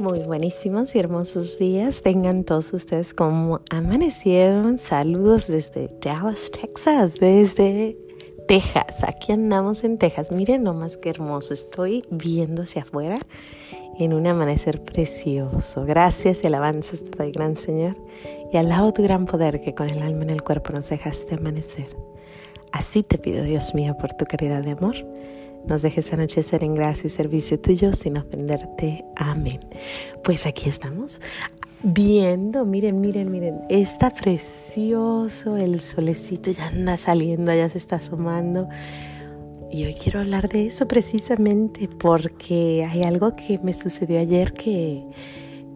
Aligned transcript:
Muy 0.00 0.20
buenísimos 0.20 0.94
y 0.94 0.98
hermosos 0.98 1.58
días. 1.58 2.00
Tengan 2.00 2.44
todos 2.44 2.72
ustedes 2.72 3.12
como 3.12 3.60
amanecieron. 3.68 4.78
Saludos 4.78 5.46
desde 5.46 5.90
Dallas, 6.00 6.50
Texas, 6.50 7.20
desde 7.20 7.98
Texas. 8.48 9.04
Aquí 9.06 9.32
andamos 9.32 9.84
en 9.84 9.98
Texas. 9.98 10.32
Miren 10.32 10.62
nomás 10.62 10.96
qué 10.96 11.10
hermoso. 11.10 11.52
Estoy 11.52 12.02
viendo 12.10 12.62
hacia 12.62 12.80
afuera 12.80 13.18
en 13.98 14.14
un 14.14 14.26
amanecer 14.26 14.82
precioso. 14.82 15.84
Gracias 15.84 16.44
y 16.44 16.46
alabanzas 16.46 17.04
te 17.04 17.18
doy, 17.18 17.30
gran 17.32 17.58
Señor. 17.58 17.94
Y 18.50 18.56
alabo 18.56 18.94
tu 18.94 19.02
gran 19.02 19.26
poder 19.26 19.60
que 19.60 19.74
con 19.74 19.90
el 19.90 20.00
alma 20.00 20.22
en 20.22 20.30
el 20.30 20.42
cuerpo 20.42 20.72
nos 20.72 20.88
dejaste 20.88 21.34
amanecer. 21.34 21.88
Así 22.72 23.02
te 23.02 23.18
pido, 23.18 23.44
Dios 23.44 23.74
mío, 23.74 23.94
por 24.00 24.14
tu 24.14 24.24
caridad 24.24 24.62
de 24.62 24.70
amor 24.70 24.96
nos 25.66 25.82
dejes 25.82 26.12
anochecer 26.12 26.64
en 26.64 26.74
gracia 26.74 27.06
y 27.06 27.10
servicio 27.10 27.60
tuyo 27.60 27.92
sin 27.92 28.18
ofenderte. 28.18 29.04
Amén. 29.16 29.60
Pues 30.22 30.46
aquí 30.46 30.68
estamos 30.68 31.20
viendo, 31.82 32.66
miren, 32.66 33.00
miren, 33.00 33.30
miren, 33.30 33.60
está 33.68 34.10
precioso, 34.10 35.56
el 35.56 35.80
solecito 35.80 36.50
ya 36.50 36.68
anda 36.68 36.96
saliendo, 36.96 37.52
ya 37.54 37.68
se 37.68 37.78
está 37.78 37.96
asomando. 37.96 38.68
Y 39.72 39.84
hoy 39.84 39.94
quiero 39.94 40.20
hablar 40.20 40.48
de 40.48 40.66
eso 40.66 40.88
precisamente 40.88 41.88
porque 41.88 42.86
hay 42.88 43.02
algo 43.02 43.36
que 43.36 43.60
me 43.62 43.72
sucedió 43.72 44.18
ayer 44.18 44.52
que, 44.52 45.04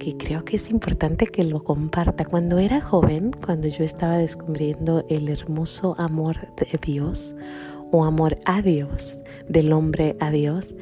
que 0.01 0.17
creo 0.17 0.45
que 0.45 0.57
es 0.57 0.71
importante 0.71 1.29
que 1.29 1.45
lo 1.45 1.63
comparta. 1.63 2.25
Cuando 2.25 2.59
era 2.59 2.81
joven, 2.81 3.31
cuando 3.31 3.69
yo 3.69 3.85
estaba 3.85 4.19
descubriendo 4.19 5.07
el 5.09 5.29
hermoso 5.29 5.95
amor 5.97 6.49
de 6.57 6.79
Dios, 6.83 7.37
o 7.95 8.05
amor 8.05 8.41
a 8.45 8.61
Dios, 8.61 9.21
del 9.49 9.73
hombre 9.73 10.17
a 10.19 10.33
Dios, 10.33 10.75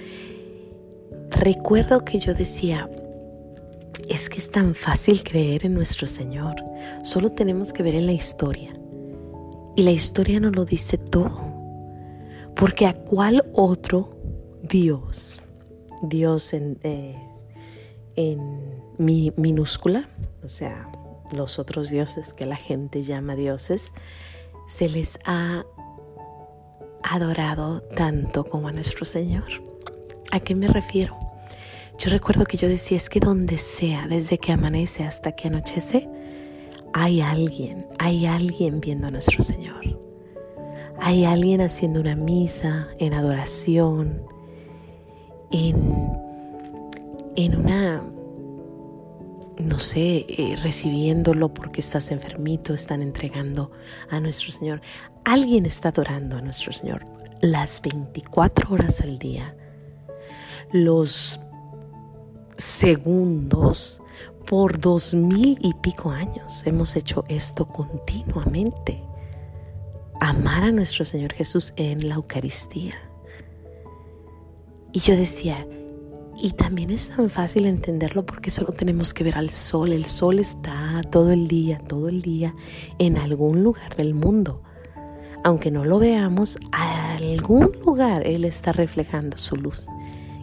recuerdo 1.29 2.07
que 2.07 2.19
yo 2.19 2.33
decía, 2.33 2.89
es 4.09 4.31
que 4.31 4.39
es 4.39 4.51
tan 4.51 4.75
fácil 4.75 5.23
creer 5.23 5.67
en 5.67 5.75
nuestro 5.75 6.07
Señor, 6.07 6.55
solo 7.03 7.33
tenemos 7.33 7.75
que 7.75 7.83
ver 7.83 7.97
en 7.97 8.07
la 8.07 8.13
historia. 8.13 8.73
Y 9.77 9.83
la 9.83 9.91
historia 9.91 10.41
nos 10.41 10.57
lo 10.57 10.65
dice 10.65 10.97
todo. 10.97 11.53
Porque 12.57 12.87
a 12.87 12.95
cuál 12.95 13.45
otro 13.53 14.17
Dios, 14.63 15.43
Dios 16.03 16.55
en, 16.55 16.79
eh, 16.83 17.19
en 18.17 18.83
mi 18.97 19.35
minúscula, 19.37 20.09
o 20.43 20.49
sea, 20.49 20.91
los 21.31 21.59
otros 21.59 21.91
dioses 21.91 22.33
que 22.33 22.47
la 22.47 22.57
gente 22.57 23.03
llama 23.03 23.37
dioses, 23.37 23.93
se 24.67 24.89
les 24.89 25.19
ha 25.27 25.67
adorado 27.03 27.83
tanto 27.83 28.45
como 28.45 28.69
a 28.69 28.73
nuestro 28.73 29.05
Señor. 29.05 29.45
¿A 30.31 30.41
qué 30.41 30.55
me 30.55 30.69
refiero? 30.69 31.19
Yo 31.99 32.11
recuerdo 32.11 32.45
que 32.45 32.57
yo 32.57 32.69
decía, 32.69 32.97
es 32.97 33.09
que 33.09 33.21
donde 33.21 33.59
sea, 33.59 34.09
desde 34.09 34.39
que 34.39 34.53
amanece 34.53 35.05
hasta 35.05 35.33
que 35.33 35.49
anochece, 35.49 36.09
hay 36.93 37.21
alguien, 37.21 37.87
hay 37.99 38.27
alguien 38.27 38.81
viendo 38.81 39.07
a 39.07 39.11
nuestro 39.11 39.43
Señor. 39.43 39.99
Hay 41.01 41.25
alguien 41.25 41.61
haciendo 41.61 42.01
una 42.01 42.15
misa 42.15 42.89
en 42.99 43.15
adoración, 43.15 44.23
en, 45.51 46.19
en 47.37 47.57
una, 47.57 48.03
no 49.59 49.79
sé, 49.79 50.27
eh, 50.29 50.57
recibiéndolo 50.63 51.53
porque 51.53 51.81
estás 51.81 52.11
enfermito, 52.11 52.75
están 52.75 53.03
entregando 53.03 53.71
a 54.11 54.21
nuestro 54.21 54.53
Señor. 54.53 54.81
Alguien 55.25 55.67
está 55.67 55.91
adorando 55.91 56.37
a 56.37 56.41
nuestro 56.41 56.73
Señor 56.73 57.05
las 57.41 57.83
24 57.83 58.73
horas 58.73 59.01
al 59.01 59.19
día, 59.19 59.57
los 60.73 61.41
segundos, 62.57 64.03
por 64.47 64.79
dos 64.79 65.15
mil 65.15 65.59
y 65.61 65.73
pico 65.75 66.11
años 66.11 66.67
hemos 66.67 66.97
hecho 66.97 67.25
esto 67.29 67.67
continuamente. 67.67 69.03
Amar 70.21 70.65
a 70.65 70.73
nuestro 70.73 71.05
Señor 71.05 71.33
Jesús 71.33 71.73
en 71.77 72.09
la 72.09 72.17
Eucaristía. 72.17 72.95
Y 74.93 75.01
yo 75.01 75.17
decía, 75.17 75.67
y 76.43 76.53
también 76.53 76.91
es 76.91 77.09
tan 77.09 77.31
fácil 77.31 77.67
entenderlo 77.67 78.27
porque 78.27 78.51
solo 78.51 78.73
tenemos 78.73 79.15
que 79.15 79.25
ver 79.25 79.37
al 79.39 79.51
sol. 79.51 79.93
El 79.93 80.07
sol 80.07 80.39
está 80.39 81.01
todo 81.11 81.31
el 81.31 81.47
día, 81.49 81.79
todo 81.79 82.09
el 82.09 82.21
día 82.21 82.55
en 82.99 83.17
algún 83.17 83.63
lugar 83.63 83.97
del 83.97 84.15
mundo 84.15 84.63
aunque 85.45 85.71
no 85.71 85.85
lo 85.85 85.99
veamos, 85.99 86.59
a 86.71 87.17
algún 87.17 87.73
lugar 87.85 88.27
Él 88.27 88.45
está 88.45 88.73
reflejando 88.73 89.37
su 89.37 89.57
luz. 89.57 89.87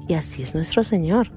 Y 0.07 0.13
así 0.13 0.41
es 0.41 0.55
nuestro 0.55 0.83
Señor. 0.83 1.31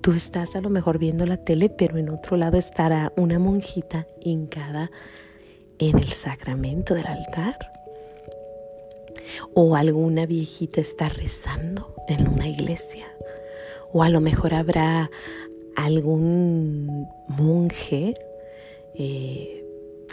Tú 0.00 0.12
estás 0.12 0.56
a 0.56 0.60
lo 0.60 0.70
mejor 0.70 0.98
viendo 0.98 1.26
la 1.26 1.38
tele, 1.38 1.68
pero 1.68 1.98
en 1.98 2.08
otro 2.08 2.36
lado 2.36 2.56
estará 2.56 3.12
una 3.16 3.38
monjita 3.38 4.06
hincada 4.20 4.90
en 5.78 5.98
el 5.98 6.08
sacramento 6.08 6.94
del 6.94 7.06
altar. 7.06 7.56
O 9.54 9.76
alguna 9.76 10.26
viejita 10.26 10.80
está 10.80 11.08
rezando 11.08 11.94
en 12.08 12.28
una 12.28 12.48
iglesia. 12.48 13.06
O 13.92 14.02
a 14.02 14.08
lo 14.08 14.20
mejor 14.20 14.54
habrá 14.54 15.10
algún 15.76 17.08
monje 17.28 18.14
eh, 18.94 19.64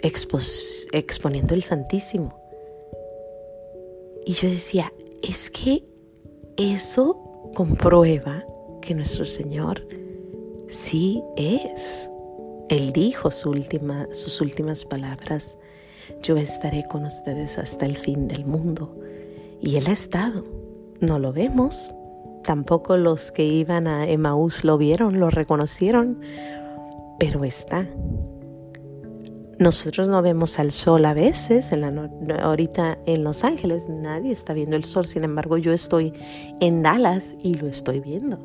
exponiendo 0.02 1.56
el 1.56 1.64
Santísimo. 1.64 2.40
Y 4.26 4.34
yo 4.34 4.50
decía, 4.50 4.94
es 5.22 5.50
que 5.50 5.84
eso 6.58 7.52
comprueba 7.54 8.46
que 8.82 8.94
nuestro 8.94 9.26
Señor 9.26 9.88
sí 10.68 11.24
es. 11.36 12.10
Él 12.70 12.92
dijo 12.92 13.32
sus 13.32 14.42
últimas 14.42 14.86
palabras, 14.86 15.58
yo 16.22 16.38
estaré 16.38 16.84
con 16.90 17.06
ustedes 17.06 17.58
hasta 17.58 17.86
el 17.86 17.98
fin 17.98 18.28
del 18.28 18.46
mundo. 18.46 18.96
Y 19.62 19.78
Él 19.78 19.86
ha 19.88 19.94
estado. 19.94 20.44
No 21.00 21.20
lo 21.20 21.32
vemos. 21.32 21.92
Tampoco 22.44 22.98
los 22.98 23.32
que 23.32 23.46
iban 23.46 23.88
a 23.88 24.08
Emaús 24.08 24.64
lo 24.64 24.78
vieron, 24.78 25.20
lo 25.20 25.30
reconocieron, 25.30 26.20
pero 27.20 27.44
está. 27.44 27.88
Nosotros 29.60 30.08
no 30.08 30.22
vemos 30.22 30.60
al 30.60 30.72
sol 30.72 31.04
a 31.06 31.16
veces, 31.16 31.72
en 31.72 31.82
la 31.82 32.12
ahorita 32.44 33.00
en 33.08 33.24
Los 33.24 33.44
Ángeles 33.44 33.90
nadie 33.90 34.32
está 34.32 34.54
viendo 34.54 34.76
el 34.76 34.84
sol, 34.84 35.06
sin 35.06 35.24
embargo 35.24 35.58
yo 35.58 35.74
estoy 35.74 36.14
en 36.60 36.84
Dallas 36.84 37.36
y 37.42 37.56
lo 37.56 37.68
estoy 37.68 38.00
viendo. 38.00 38.38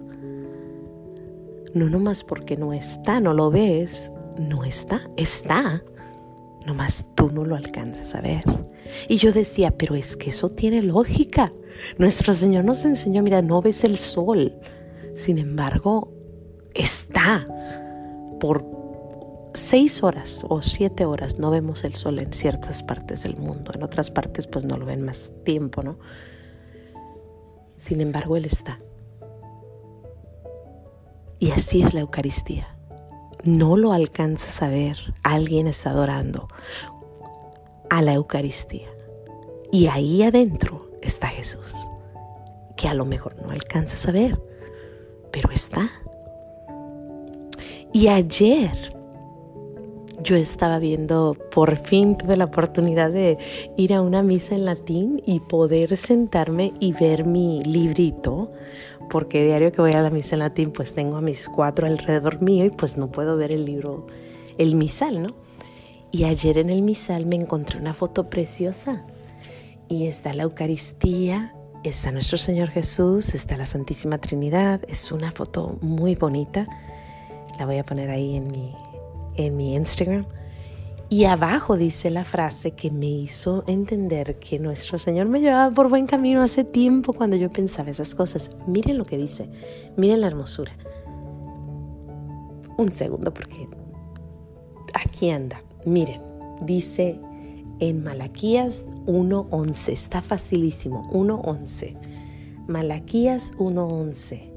No 1.75 1.91
nomás 1.91 2.25
porque 2.25 2.57
no 2.57 2.73
está, 2.73 3.21
no 3.21 3.35
lo 3.35 3.51
ves, 3.51 4.11
no 4.39 4.65
está, 4.65 5.03
está, 5.17 5.83
nomás 6.67 7.06
tú 7.15 7.31
no 7.31 7.45
lo 7.45 7.56
alcanzas 7.56 8.15
a 8.15 8.21
ver. 8.21 8.45
Y 9.09 9.17
yo 9.17 9.33
decía, 9.33 9.71
pero 9.77 9.95
es 9.95 10.17
que 10.17 10.31
eso 10.31 10.49
tiene 10.49 10.83
lógica. 10.83 11.50
Nuestro 11.99 12.34
Señor 12.34 12.65
nos 12.65 12.84
enseñó, 12.84 13.23
mira, 13.23 13.43
no 13.43 13.62
ves 13.62 13.84
el 13.84 13.99
sol, 13.99 14.55
sin 15.15 15.39
embargo, 15.39 16.12
está 16.75 17.47
por 18.41 18.65
seis 19.55 20.03
horas 20.03 20.45
o 20.49 20.62
siete 20.62 21.05
horas 21.05 21.39
no 21.39 21.50
vemos 21.50 21.84
el 21.84 21.95
sol 21.95 22.19
en 22.19 22.33
ciertas 22.33 22.83
partes 22.83 23.23
del 23.23 23.37
mundo, 23.37 23.73
en 23.75 23.83
otras 23.83 24.11
partes 24.11 24.47
pues 24.47 24.65
no 24.65 24.77
lo 24.77 24.87
ven 24.87 25.05
más 25.05 25.33
tiempo, 25.44 25.83
¿no? 25.83 25.99
Sin 27.77 28.00
embargo, 28.00 28.37
Él 28.37 28.44
está. 28.44 28.81
Y 31.39 31.50
así 31.50 31.83
es 31.83 31.94
la 31.94 32.00
Eucaristía. 32.00 32.72
No 33.45 33.77
lo 33.77 33.93
alcanzas 33.93 34.63
a 34.63 34.69
ver, 34.69 34.97
alguien 35.25 35.67
está 35.67 35.91
adorando 35.91 36.49
a 37.91 38.01
la 38.01 38.15
Eucaristía. 38.15 38.89
Y 39.73 39.89
ahí 39.89 40.23
adentro 40.23 40.89
está 41.03 41.27
Jesús, 41.27 41.75
que 42.77 42.87
a 42.87 42.94
lo 42.94 43.05
mejor 43.05 43.35
no 43.43 43.50
alcanzas 43.50 44.06
a 44.06 44.12
ver, 44.12 44.41
pero 45.33 45.50
está. 45.50 45.91
Y 47.93 48.09
ayer 48.09 48.94
yo 50.23 50.37
estaba 50.37 50.79
viendo, 50.79 51.37
por 51.50 51.77
fin 51.77 52.17
tuve 52.17 52.37
la 52.37 52.45
oportunidad 52.45 53.11
de 53.11 53.38
ir 53.77 53.93
a 53.93 54.03
una 54.03 54.23
misa 54.23 54.55
en 54.55 54.67
latín 54.67 55.21
y 55.27 55.41
poder 55.41 55.97
sentarme 55.97 56.73
y 56.79 56.93
ver 56.93 57.27
mi 57.27 57.61
librito, 57.65 58.51
porque 59.12 59.44
diario 59.44 59.73
que 59.73 59.82
voy 59.82 59.93
a 59.93 60.00
la 60.00 60.09
misa 60.09 60.37
en 60.37 60.38
latín 60.38 60.73
pues 60.73 60.94
tengo 60.94 61.19
a 61.19 61.20
mis 61.20 61.47
cuatro 61.47 61.87
alrededor 61.87 62.41
mío 62.41 62.64
y 62.64 62.70
pues 62.70 62.97
no 62.97 63.12
puedo 63.12 63.37
ver 63.37 63.53
el 63.53 63.67
libro, 63.67 64.06
el 64.56 64.75
misal, 64.75 65.20
¿no? 65.20 65.37
Y 66.11 66.25
ayer 66.25 66.56
en 66.56 66.70
el 66.70 66.81
misal 66.81 67.26
me 67.26 67.37
encontré 67.37 67.79
una 67.79 67.93
foto 67.93 68.31
preciosa 68.31 69.05
y 69.87 70.06
está 70.06 70.32
la 70.32 70.44
Eucaristía, 70.44 71.55
está 71.85 72.11
nuestro 72.11 72.38
Señor 72.38 72.70
Jesús, 72.70 73.35
está 73.35 73.59
la 73.59 73.67
Santísima 73.67 74.17
Trinidad, 74.17 74.81
es 74.88 75.12
una 75.12 75.31
foto 75.31 75.76
muy 75.82 76.14
bonita, 76.14 76.67
la 77.59 77.67
voy 77.67 77.76
a 77.76 77.85
poner 77.85 78.09
ahí 78.09 78.35
en 78.37 78.50
mi 78.50 78.75
en 79.37 79.59
mi 79.59 79.75
Instagram. 79.75 80.25
Y 81.12 81.26
abajo 81.26 81.76
dice 81.76 82.09
la 82.09 82.25
frase 82.25 82.70
que 82.70 82.91
me 82.91 83.05
hizo 83.05 83.64
entender 83.67 84.38
que 84.38 84.59
nuestro 84.59 84.97
Señor 84.97 85.26
me 85.26 85.43
llevaba 85.43 85.70
por 85.70 85.91
buen 85.91 86.06
camino 86.06 86.41
hace 86.41 86.64
tiempo 86.64 87.12
cuando 87.12 87.37
yo 87.37 87.53
pensaba 87.53 87.91
esas 87.91 88.14
cosas. 88.14 88.50
Miren 88.67 88.97
lo 88.97 89.05
que 89.05 89.19
dice, 89.19 89.50
miren 89.94 90.23
la 90.23 90.29
hermosura. 90.29 90.73
un 92.79 92.94
segundo 92.94 93.35
porque 93.35 93.69
aquí 94.94 95.29
anda. 95.29 95.62
Miren, 95.85 96.23
dice 96.62 97.20
en 97.79 98.03
Malaquías 98.03 98.87
1.11, 99.05 99.93
está 99.93 100.23
facilísimo, 100.23 101.11
1.11. 101.11 101.94
Malaquías 102.69 103.53
1.11. 103.59 104.50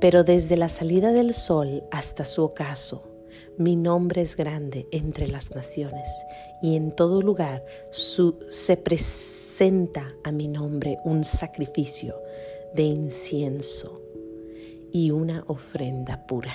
Pero 0.00 0.24
desde 0.24 0.56
la 0.56 0.70
salida 0.70 1.12
del 1.12 1.34
sol 1.34 1.82
hasta 1.90 2.24
su 2.24 2.42
ocaso, 2.42 3.13
mi 3.58 3.76
nombre 3.76 4.22
es 4.22 4.36
grande 4.36 4.86
entre 4.90 5.28
las 5.28 5.54
naciones 5.54 6.08
y 6.62 6.76
en 6.76 6.92
todo 6.92 7.22
lugar 7.22 7.64
se 7.90 8.76
presenta 8.76 10.14
a 10.24 10.32
mi 10.32 10.48
nombre 10.48 10.96
un 11.04 11.24
sacrificio 11.24 12.14
de 12.74 12.82
incienso 12.82 14.00
y 14.92 15.10
una 15.10 15.44
ofrenda 15.46 16.26
pura 16.26 16.54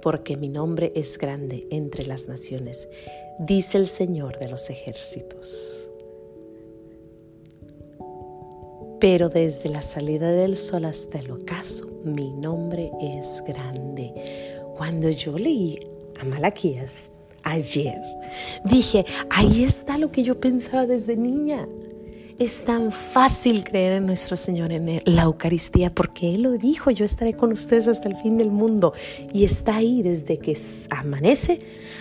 porque 0.00 0.36
mi 0.36 0.48
nombre 0.48 0.92
es 0.94 1.18
grande 1.18 1.66
entre 1.70 2.06
las 2.06 2.28
naciones, 2.28 2.88
dice 3.38 3.78
el 3.78 3.86
Señor 3.86 4.38
de 4.38 4.48
los 4.48 4.70
ejércitos. 4.70 5.88
Pero 9.00 9.30
desde 9.30 9.70
la 9.70 9.82
salida 9.82 10.30
del 10.30 10.56
sol 10.56 10.84
hasta 10.84 11.18
el 11.18 11.30
ocaso, 11.30 11.86
mi 12.04 12.30
nombre 12.32 12.90
es 13.00 13.42
grande. 13.46 14.59
Cuando 14.80 15.10
yo 15.10 15.36
leí 15.36 15.78
a 16.18 16.24
Malaquías 16.24 17.10
ayer, 17.42 18.00
dije, 18.64 19.04
ahí 19.28 19.62
está 19.62 19.98
lo 19.98 20.10
que 20.10 20.22
yo 20.22 20.40
pensaba 20.40 20.86
desde 20.86 21.16
niña. 21.16 21.68
Es 22.38 22.64
tan 22.64 22.90
fácil 22.90 23.62
creer 23.62 23.92
en 23.98 24.06
nuestro 24.06 24.38
Señor 24.38 24.72
en 24.72 25.02
la 25.04 25.24
Eucaristía 25.24 25.90
porque 25.90 26.34
Él 26.34 26.44
lo 26.44 26.52
dijo, 26.52 26.90
yo 26.90 27.04
estaré 27.04 27.34
con 27.34 27.52
ustedes 27.52 27.88
hasta 27.88 28.08
el 28.08 28.16
fin 28.16 28.38
del 28.38 28.50
mundo. 28.50 28.94
Y 29.34 29.44
está 29.44 29.76
ahí 29.76 30.00
desde 30.00 30.38
que 30.38 30.58
amanece 30.88 31.58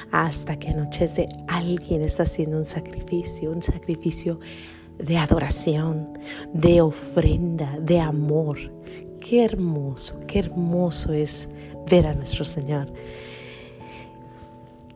hasta 0.10 0.58
que 0.58 0.70
anochece. 0.70 1.28
Alguien 1.50 2.02
está 2.02 2.24
haciendo 2.24 2.56
un 2.56 2.64
sacrificio, 2.64 3.52
un 3.52 3.62
sacrificio 3.62 4.40
de 4.98 5.18
adoración, 5.18 6.18
de 6.54 6.80
ofrenda, 6.80 7.78
de 7.82 8.00
amor. 8.00 8.58
Qué 9.30 9.44
hermoso, 9.44 10.20
qué 10.28 10.40
hermoso 10.40 11.14
es 11.14 11.50
ver 11.90 12.08
a 12.08 12.14
nuestro 12.14 12.46
Señor. 12.46 12.88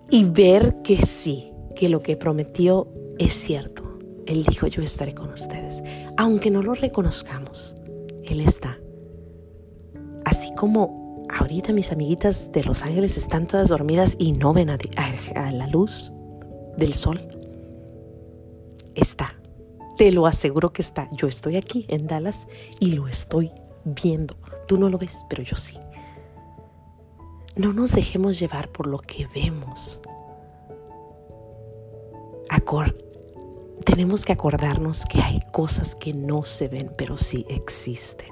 Y 0.09 0.25
ver 0.25 0.81
que 0.83 0.97
sí, 1.05 1.51
que 1.75 1.89
lo 1.89 2.01
que 2.01 2.17
prometió 2.17 2.87
es 3.19 3.33
cierto 3.33 3.83
él 4.25 4.45
dijo, 4.45 4.67
yo 4.67 4.81
estaré 4.81 5.13
con 5.13 5.29
ustedes. 5.29 5.83
Aunque 6.17 6.49
no 6.49 6.61
lo 6.61 6.73
reconozcamos, 6.73 7.75
Él 8.23 8.39
está. 8.39 8.79
Así 10.25 10.53
como 10.55 11.25
ahorita 11.29 11.73
mis 11.73 11.91
amiguitas 11.91 12.51
de 12.51 12.63
Los 12.63 12.83
Ángeles 12.83 13.17
están 13.17 13.47
todas 13.47 13.69
dormidas 13.69 14.15
y 14.17 14.31
no 14.31 14.53
ven 14.53 14.69
a, 14.69 14.77
la 15.51 15.67
luz 15.67 16.11
del 16.77 16.93
sol, 16.93 17.21
está. 18.95 19.35
Te 19.97 20.11
lo 20.11 20.25
aseguro 20.25 20.73
que 20.73 20.81
está. 20.81 21.07
Yo 21.11 21.27
estoy 21.27 21.57
aquí 21.57 21.85
en 21.89 22.07
Dallas 22.07 22.47
y 22.79 22.93
lo 22.93 23.07
estoy 23.07 23.51
viendo. 23.83 24.35
Tú 24.67 24.77
no 24.77 24.89
lo 24.89 24.97
ves, 24.97 25.25
pero 25.29 25.43
yo 25.43 25.55
sí. 25.55 25.77
No 27.55 27.73
nos 27.73 27.91
dejemos 27.91 28.39
llevar 28.39 28.69
por 28.69 28.87
lo 28.87 28.99
que 28.99 29.27
vemos. 29.27 29.99
Acor 32.49 32.95
tenemos 33.83 34.25
que 34.25 34.33
acordarnos 34.33 35.05
que 35.05 35.21
hay 35.21 35.39
cosas 35.51 35.95
que 35.95 36.13
no 36.13 36.43
se 36.43 36.67
ven, 36.67 36.91
pero 36.97 37.17
sí 37.17 37.45
existen. 37.49 38.27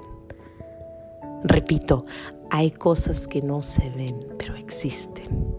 Repito, 1.44 2.04
hay 2.50 2.70
cosas 2.70 3.26
que 3.26 3.42
no 3.42 3.60
se 3.60 3.90
ven, 3.90 4.34
pero 4.38 4.56
existen. 4.56 5.56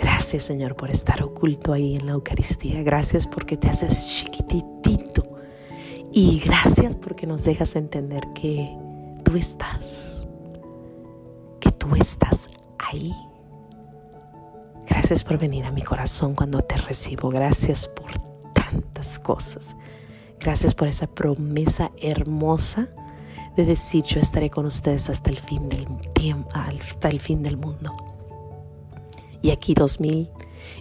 Gracias 0.00 0.44
Señor 0.44 0.76
por 0.76 0.90
estar 0.90 1.22
oculto 1.22 1.72
ahí 1.72 1.96
en 1.96 2.06
la 2.06 2.12
Eucaristía. 2.12 2.82
Gracias 2.82 3.26
porque 3.26 3.56
te 3.56 3.68
haces 3.68 4.06
chiquitito. 4.06 5.07
Y 6.20 6.40
gracias 6.40 6.96
porque 6.96 7.28
nos 7.28 7.44
dejas 7.44 7.76
entender 7.76 8.26
que 8.34 8.76
tú 9.22 9.36
estás. 9.36 10.26
Que 11.60 11.70
tú 11.70 11.94
estás 11.94 12.48
ahí 12.76 13.14
Gracias 14.88 15.22
por 15.22 15.38
venir 15.38 15.64
a 15.64 15.70
mi 15.70 15.82
corazón 15.82 16.34
cuando 16.34 16.60
te 16.62 16.74
recibo. 16.76 17.28
Gracias 17.28 17.86
por 17.86 18.10
tantas 18.52 19.20
cosas. 19.20 19.76
Gracias 20.40 20.74
por 20.74 20.88
esa 20.88 21.06
promesa 21.06 21.92
hermosa 22.02 22.88
de 23.54 23.64
decir 23.64 24.02
yo 24.02 24.18
estaré 24.18 24.50
con 24.50 24.66
ustedes 24.66 25.08
hasta 25.10 25.30
el 25.30 25.36
fin 25.36 25.68
del 25.68 25.86
tiempo, 26.14 26.48
hasta 26.52 27.10
el 27.10 27.20
fin 27.20 27.44
del 27.44 27.58
mundo. 27.58 27.92
Y 29.40 29.52
aquí 29.52 29.72
dos 29.72 30.00
mil 30.00 30.28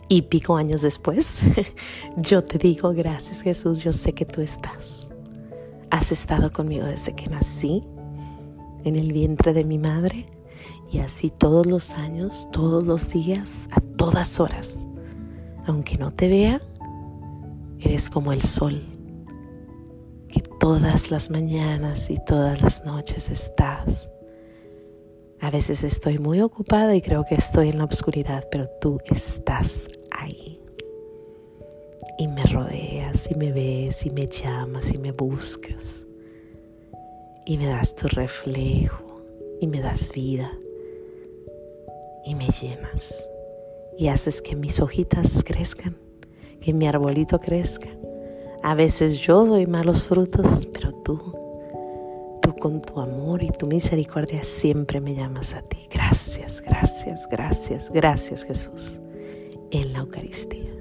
y 0.07 0.23
pico 0.23 0.57
años 0.57 0.81
después, 0.81 1.43
yo 2.17 2.43
te 2.43 2.57
digo 2.57 2.91
gracias 2.93 3.43
Jesús, 3.43 3.83
yo 3.83 3.93
sé 3.93 4.13
que 4.13 4.25
tú 4.25 4.41
estás. 4.41 5.11
Has 5.89 6.11
estado 6.11 6.51
conmigo 6.51 6.85
desde 6.85 7.13
que 7.13 7.27
nací 7.27 7.83
en 8.83 8.95
el 8.95 9.13
vientre 9.13 9.53
de 9.53 9.63
mi 9.63 9.77
madre 9.77 10.25
y 10.91 10.99
así 10.99 11.29
todos 11.29 11.65
los 11.65 11.93
años, 11.93 12.49
todos 12.51 12.83
los 12.83 13.09
días, 13.09 13.69
a 13.71 13.81
todas 13.81 14.39
horas. 14.39 14.77
Aunque 15.65 15.97
no 15.97 16.11
te 16.11 16.29
vea, 16.29 16.61
eres 17.79 18.09
como 18.09 18.31
el 18.31 18.41
sol, 18.41 18.81
que 20.29 20.41
todas 20.41 21.11
las 21.11 21.29
mañanas 21.29 22.09
y 22.09 22.17
todas 22.25 22.61
las 22.61 22.85
noches 22.85 23.29
estás. 23.29 24.11
A 25.39 25.51
veces 25.51 25.83
estoy 25.83 26.17
muy 26.17 26.41
ocupada 26.41 26.95
y 26.95 27.01
creo 27.01 27.23
que 27.25 27.35
estoy 27.35 27.69
en 27.69 27.77
la 27.77 27.85
oscuridad, 27.85 28.47
pero 28.49 28.67
tú 28.81 28.99
estás 29.05 29.87
ahí. 30.11 30.46
Y 32.17 32.27
me 32.27 32.43
rodeas 32.43 33.29
y 33.31 33.35
me 33.35 33.51
ves 33.51 34.05
y 34.05 34.09
me 34.09 34.27
llamas 34.27 34.93
y 34.93 34.97
me 34.97 35.11
buscas. 35.11 36.05
Y 37.45 37.57
me 37.57 37.67
das 37.67 37.95
tu 37.95 38.07
reflejo 38.07 39.21
y 39.61 39.67
me 39.67 39.81
das 39.81 40.11
vida 40.11 40.51
y 42.25 42.35
me 42.35 42.47
llenas 42.47 43.31
y 43.97 44.09
haces 44.09 44.41
que 44.41 44.55
mis 44.55 44.79
hojitas 44.79 45.43
crezcan, 45.43 45.97
que 46.61 46.73
mi 46.73 46.87
arbolito 46.87 47.39
crezca. 47.39 47.89
A 48.63 48.75
veces 48.75 49.19
yo 49.19 49.45
doy 49.45 49.65
malos 49.65 50.03
frutos, 50.03 50.67
pero 50.73 50.93
tú, 51.03 51.17
tú 52.41 52.55
con 52.55 52.81
tu 52.81 52.99
amor 52.99 53.43
y 53.43 53.49
tu 53.49 53.65
misericordia 53.65 54.43
siempre 54.43 54.99
me 54.99 55.15
llamas 55.15 55.53
a 55.53 55.61
ti. 55.61 55.87
Gracias, 55.91 56.61
gracias, 56.61 57.27
gracias, 57.29 57.89
gracias 57.89 58.43
Jesús 58.43 58.99
en 59.71 59.93
la 59.93 59.99
Eucaristía. 59.99 60.76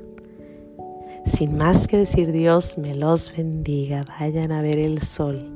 Sin 1.26 1.56
más 1.56 1.88
que 1.88 1.98
decir 1.98 2.32
Dios 2.32 2.78
me 2.78 2.94
los 2.94 3.36
bendiga, 3.36 4.02
vayan 4.20 4.52
a 4.52 4.62
ver 4.62 4.78
el 4.78 5.02
sol. 5.02 5.54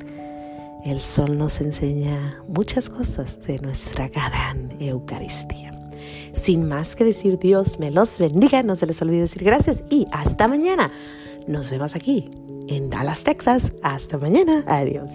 El 0.84 1.00
sol 1.00 1.38
nos 1.38 1.60
enseña 1.60 2.42
muchas 2.48 2.90
cosas 2.90 3.40
de 3.46 3.58
nuestra 3.60 4.08
gran 4.08 4.76
Eucaristía. 4.80 5.72
Sin 6.32 6.66
más 6.66 6.96
que 6.96 7.04
decir, 7.04 7.38
Dios 7.38 7.78
me 7.78 7.90
los 7.90 8.18
bendiga, 8.18 8.62
no 8.62 8.74
se 8.74 8.86
les 8.86 9.00
olvide 9.02 9.20
decir 9.20 9.44
gracias 9.44 9.84
y 9.90 10.06
hasta 10.12 10.48
mañana. 10.48 10.90
Nos 11.46 11.70
vemos 11.70 11.94
aquí 11.94 12.30
en 12.68 12.90
Dallas, 12.90 13.24
Texas. 13.24 13.72
Hasta 13.82 14.18
mañana. 14.18 14.64
Adiós. 14.66 15.10